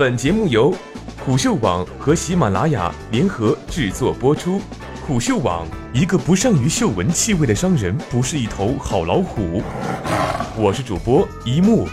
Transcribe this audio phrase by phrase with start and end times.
[0.00, 0.74] 本节目由
[1.26, 4.58] 虎嗅网和喜马拉雅联合制作播出。
[5.06, 9.62] 虎嗅网：一个不善于嗅闻气味的商人，不是一头好老虎。
[10.56, 11.86] 我是主播一木。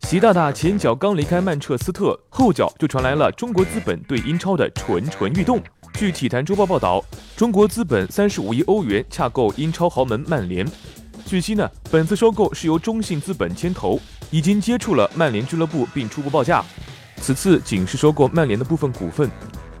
[0.00, 5.62] 习大大前脚刚离开曼彻斯特，后脚就传来了中国资本对英超的蠢蠢欲动。
[5.94, 7.04] 据体坛周报报道，
[7.36, 10.66] 中国资本三十五亿欧元洽购英超豪门曼联。
[11.28, 14.00] 据悉呢，本次收购是由中信资本牵头，
[14.30, 16.64] 已经接触了曼联俱乐部并初步报价。
[17.20, 19.30] 此次仅是收购曼联的部分股份。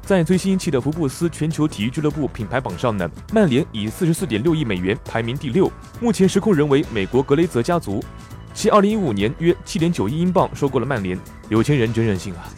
[0.02, 5.72] 在最新一期的福布斯全球体育俱乐部品牌榜上呢，曼联以四十四点六亿美元排名第六，
[6.02, 8.04] 目前实控人为美国格雷泽家族。
[8.52, 12.52] 其二零一五年约七点九亿英镑收购了曼联，有钱人真任性啊！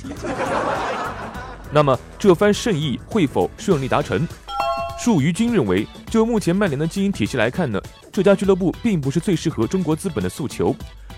[1.71, 4.27] 那么这番盛意会否顺利达成？
[4.99, 7.81] 树于君认为，就目前曼联的经营体系来看呢，
[8.13, 10.75] 这家俱乐部并不是最适合中国资本的诉求。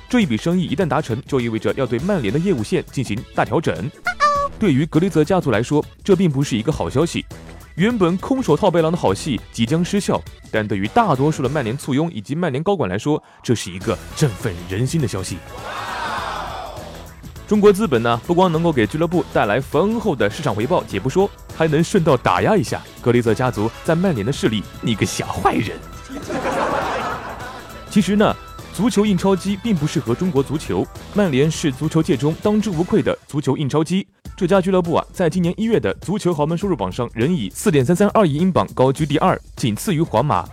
[0.09, 3.91] 这一笔生意一旦达成，就意味着要对曼联的业务线进行大调整。
[4.59, 7.25] 对于格雷泽家族来说，这并不是一个好消息。
[7.77, 10.21] 原本空手套白狼的好戏即将失效，
[10.51, 15.39] 但对于大多数的曼联簇拥以及曼联高管来说，这是一个振奋人心的消息。
[17.49, 24.63] 中国资本呢，不光能够给俱乐部带来丰厚的市场回报，且不说，还能顺道打压一下格雷泽家族在曼联的势力。
[24.83, 25.79] 你个小坏人！
[27.93, 28.35] 其实呢，
[28.73, 34.07] 足球印钞机并不适合中国足球，曼联是足球界中当之无愧的足球印钞机。
[34.35, 40.49] 这家俱乐部啊，在今年一月的足球豪门收入榜上，仍以四点三三二亿英镑高居第二，仅次于皇马。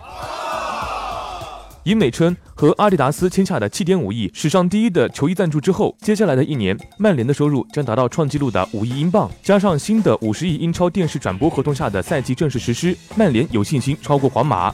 [1.86, 9.32] 以美称和阿迪达斯签下的七点五亿史上第一的球衣赞助之后，接下来的一年，曼联的收入将达到创纪录的五亿英镑。
[9.42, 14.74] 加上新的五十亿英超电视转播合同下的赛季正式实施，曼联有信心超过皇马。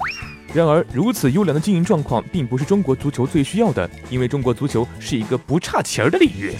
[0.55, 6.53] 然而，如此优良的经营状况，并不是中国足球最需要的，因为中国足球是一个不差钱儿的领域。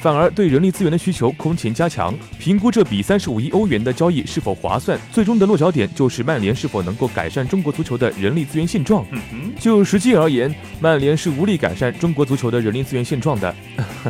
[0.00, 2.14] 反而对人力资源的需求空前加强。
[2.38, 9.04] 评估这笔三十五亿欧元的交易是否划算，最终的落脚点就是曼联是否能够改善中国足球的人力资源现状。
[9.58, 13.54] 就实际而言，曼联是无力改善中国足球的人力资源现状的，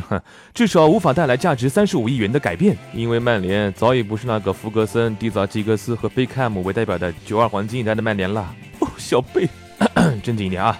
[0.52, 8.54] 至少无法带来价值三十五亿元的改变，因为曼联早已不是那个弗格森、蒂泽吉格斯和贝克汉姆为代表的九二黄金一代的曼联了。
[8.80, 9.48] 哦，小贝，
[10.22, 10.78] 正经一点啊。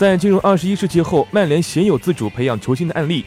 [0.00, 3.22] 在进入二十一世纪后，曼联鲜有自主培养球星的案例。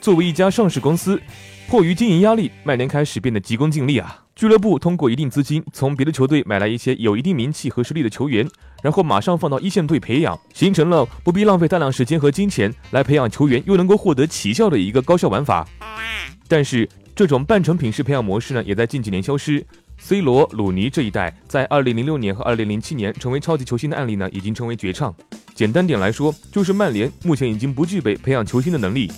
[0.00, 1.22] 作为一家上市公司，
[1.68, 4.24] 迫于经营压力，曼联开始变得急功近利啊。
[4.34, 8.44] 俱乐部通过一定资金从别的球队买来一些有一定名气和实力的球员，
[8.82, 15.64] 然后马上放到一线队培养，形成了不必浪费大量时间和金钱来培养球员，又能够获得奇效的一个高效玩法。
[16.48, 19.64] 但是，这种半成品式培养模式呢，也在近几年消失。
[20.00, 25.14] C 罗、鲁尼这一代在2006年和2007年成为超级球星的案例呢，已经成为绝唱。
[25.54, 29.10] 简单点来说，就是曼联目前已经不具备培养球星的能力。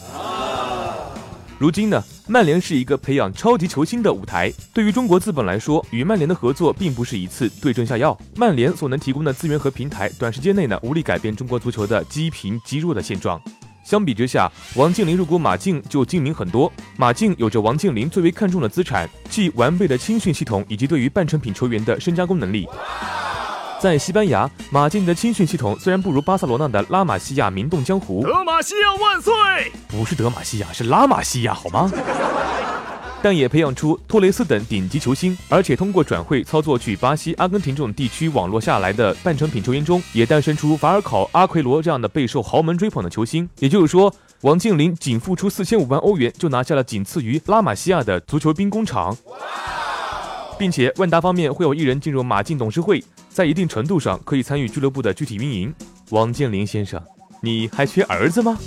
[1.58, 4.50] 如今呢，曼联是一个培养超级球星的舞台。
[4.72, 8.18] 对于中国资本来说，与曼联的合作并不是一次对症下药。
[8.34, 13.38] 曼联所能提供的资源和平台，短时间内呢，无力改变中国足球的积贫积弱的现状。
[13.82, 16.72] 相比之下，王健林入股马竞就精明很多。
[16.96, 22.68] 马竞有着王健林最为看重的资产，即完备的青训系统以及对于半成品球员的深加工能力。
[23.80, 29.32] 在西班牙，马竞的青训系统虽然不如巴塞罗那的拉玛西亚名动江湖，德玛西亚万岁！
[29.88, 31.90] 不是德玛西亚，是拉玛西亚，好吗？
[33.22, 43.46] 但也培养出托雷斯等顶级球星，而且通过转会操作去巴西、阿根廷这种地区网络下来的半成品球员中，也诞生出法尔考、阿奎罗这样的备受豪门追捧的球星。
[43.58, 49.14] 也就是说，王健林仅付出四千五万欧元，就拿下了仅次于拉玛西亚的足球兵工厂，
[50.58, 53.04] 并且万达方面会有一人进入马竞董事会。
[53.28, 55.72] 在一定程度上可以参与俱乐部的具体运营。
[56.08, 57.00] 王健林先生，
[57.42, 58.58] 你还缺儿子吗？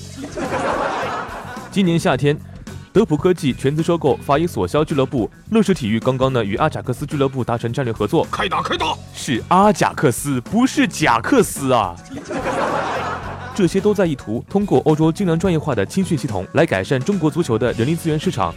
[1.69, 2.37] 今年夏天，
[2.93, 8.23] 德普科技全资收购法乙索肖俱乐部，乐视体育刚刚呢与阿贾克斯俱乐部达成战略合作。
[8.31, 8.95] 开打，开打！
[9.15, 11.95] 是阿贾克斯，不是贾克斯啊！
[13.55, 18.53] 这些都在意图通过欧洲精良专业化的青训系统来改善中国足球的人力资源市场。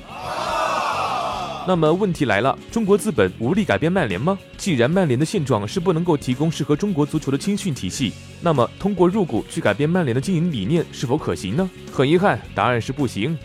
[1.67, 4.39] 那么问题来了，中国资本无力改变曼联吗？
[4.59, 8.13] 既然曼联的现状是不能够提供适合中国足球的青训体系，
[8.43, 11.71] 那么通过入股去改变曼联的经营理念是否可行呢？
[11.91, 13.37] 很遗憾，答案是不行。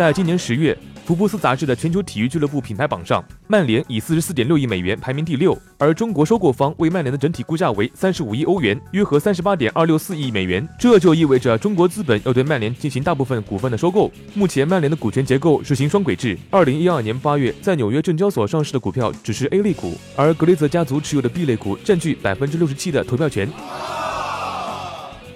[0.00, 0.74] 在今年十月。
[1.04, 10.66] 福布斯杂志的全球体育俱乐部品牌榜上，曼联以四十四点六亿美元排名第六，而中国收购方为曼联的整体估价为三十五亿欧元，约合三十八点二六四亿美元。
[10.78, 14.10] 这就意味着中国资本要对曼联进行大部分股份的收购。
[14.32, 23.50] 目前曼联的股权结构实行双轨制，二零一二年八月在纽约证交所上市的股票只是 A 类股，而格雷泽家族持有的 B 类股占据百分之六十七的投票权。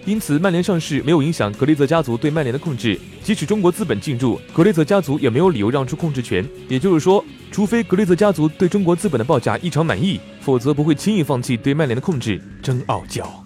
[0.07, 2.99] 因此曼联上市没有影响格雷泽家族对曼联的控制。
[3.23, 6.47] 即使中国资本进入，格雷泽家族也没有理由让出控制权。
[6.69, 12.41] 也就是说，除非格雷泽家族对中国资本的报价异常满意，否则不会轻易放弃对曼联的控制。
[12.63, 13.44] 真傲娇。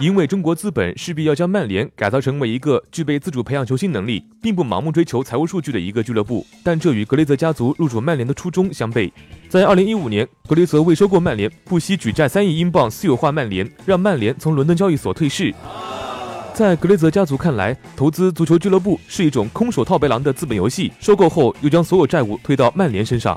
[0.00, 9.10] 因为中国资本势必要将曼联改造成为一个具备自主培养球星能力，并不盲目追求财务数据的一个俱乐部，但这与格雷泽家族入主曼联的初衷相悖。
[9.48, 15.52] 在二零一五年，格雷泽为收购曼联，不惜举债三亿英镑私有化曼联，让曼联从伦敦交易所退市。
[16.54, 23.36] 在格雷泽家族看来，投资足球俱乐部是一种空手套白狼的资本游戏，收购后又将所有债务推到曼联身上。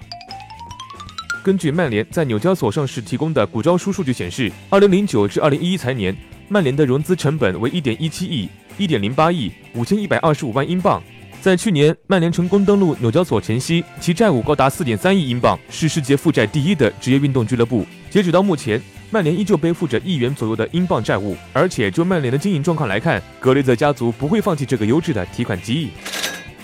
[1.42, 6.16] 根据曼联在纽交所上市提供的股招书数据显示，二零零九至二零一一财年。
[6.52, 11.02] 曼联的融资成本为一点一七亿、一点零八亿、五千一百二十五万英镑。
[11.40, 17.88] 在去年曼联成功登陆纽交所前夕，其债务高达四点三亿英镑，是世界负债第一的职业运动俱乐部。
[18.10, 18.82] 截止到目前，
[19.12, 21.38] 曼联依旧背负着亿元左右的英镑债务。
[21.54, 25.92] 而且就曼联的经营状况来看，格雷泽家族不会放弃这个优质的提款机。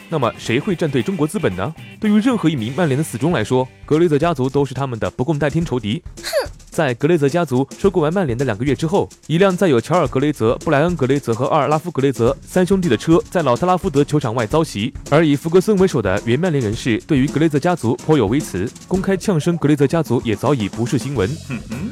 [0.10, 1.74] 那么谁会站队中国资本呢？
[1.98, 6.04] 对于任何一名曼联的死忠来说，格雷泽家族都是他们的不共戴天仇敌。
[6.18, 6.50] 哼。
[6.70, 21.28] 在格雷泽家族收购完曼联的两个月之后，一辆载有乔尔·格雷泽、布莱恩·格雷泽和阿尔拉夫·格雷泽三兄弟的车在老特拉福德球场外遭袭，而以弗格森为首的原曼联人士对于格雷泽家族颇有微词，公开呛声格雷泽家族也早已不是新闻。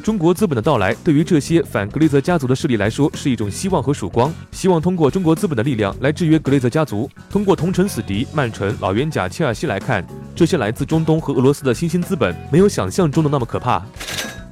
[0.03, 7.09] 中国资本的到来对于这些反格雷泽家族的势力来说是一种希望和曙光，希望通过中国资本的力量来制约格雷泽家族。
[7.27, 10.05] 通过同城死敌曼城、老冤家切尔西来看，
[10.35, 13.79] 这些来自中东和俄罗斯的新新兴资本没有想象中的那么可怕。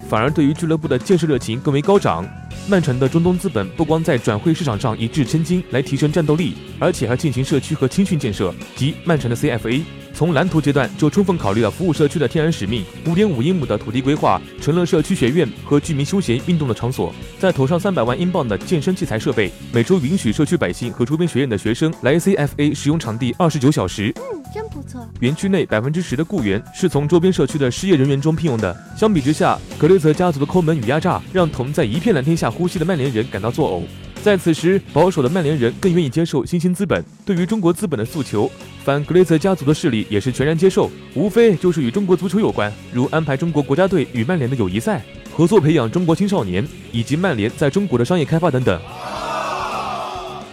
[0.07, 2.23] 反而对于俱乐部的建设热情更为高涨。
[2.65, 9.81] 曼城的中东资本不光在转会市场上一掷千金来提升战斗力，而且还进行社区和青训建设，即曼城的 CFA。
[10.13, 12.85] 从蓝图阶段就充分考虑了服务社区的天然使命。
[13.07, 17.13] 五点五英亩的土地规划成了社区学院和居民休闲运动的场所。
[17.39, 24.13] 再投上三百万英镑的健身器材设备，每周允许社区百姓和周边学院的学生来 CFA 使用场地二十九小时。
[24.15, 25.01] 嗯真不错。
[25.19, 28.75] 园区内百分之十的雇员是从周边社区的失业人员中聘用的。
[28.95, 33.83] 相比之下，格雷泽家族的抠门与压榨，让同在一片蓝天下呼吸的曼联人感到作呕。
[34.21, 37.03] 在此时，保守的曼联人更愿意接受新兴资本。
[37.25, 38.49] 对于中国资本的诉求，
[38.85, 45.03] 反格雷泽家族的势力也是全然接受，无非就是与中国足球有关，如安排中国国家队与曼联的友谊赛，
[45.33, 48.79] 合作培养中国青少年，以及曼联在中国的商业开发等等。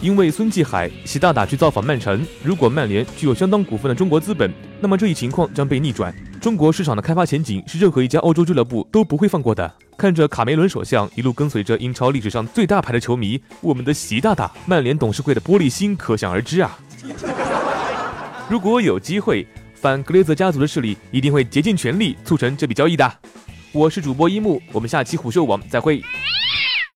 [0.00, 4.50] 因为孙继海、习大大去造访曼城，如果曼联具有相当股份的中国资本，
[4.80, 6.12] 那么这一情况将被逆转。
[6.40, 9.70] 中国市场的开发前景是任何一家欧洲俱乐部都不会放过的。
[10.00, 16.78] 看着卡梅伦首相一路跟随着英超历史上最大牌的球迷，我们的习大大，曼联董事会的玻璃心可想而知啊！
[18.48, 23.12] 如果有机会，反格雷泽家族的势力一定会竭尽全力促成这笔交易的。
[23.72, 26.02] 我是主播一木，我们下期虎嗅网再会。